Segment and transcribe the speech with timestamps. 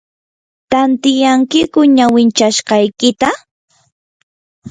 [0.71, 3.29] ¿tantyankiyku ñawinchashqaykita?